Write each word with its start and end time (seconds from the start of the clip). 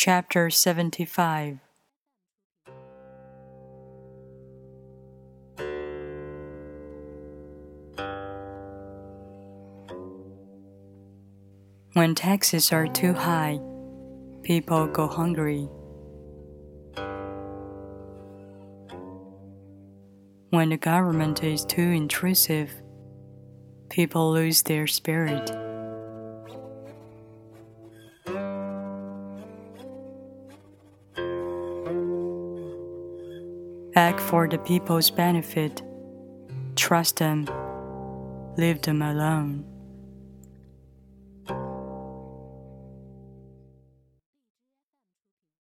Chapter 0.00 0.48
75 0.48 1.58
When 11.94 12.14
taxes 12.14 12.70
are 12.70 12.86
too 12.86 13.12
high, 13.12 13.58
people 14.44 14.86
go 14.86 15.08
hungry. 15.08 15.68
When 20.50 20.68
the 20.68 20.76
government 20.76 21.42
is 21.42 21.64
too 21.64 21.82
intrusive, 21.82 22.70
people 23.90 24.30
lose 24.30 24.62
their 24.62 24.86
spirit. 24.86 25.67
Act 33.98 34.20
for 34.20 34.46
the 34.46 34.58
people's 34.58 35.10
benefit. 35.10 35.82
Trust 36.76 37.16
them. 37.16 37.48
Leave 38.56 38.80
them 38.82 39.02
alone. 39.02 39.64